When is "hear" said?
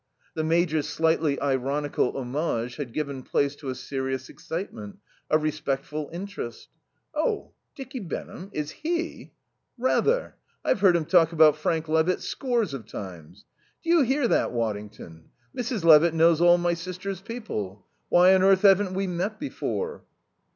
14.01-14.27